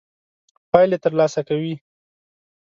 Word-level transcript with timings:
پايلې 0.69 0.97
تر 1.03 1.13
لاسه 1.19 1.41
کوي. 1.49 1.73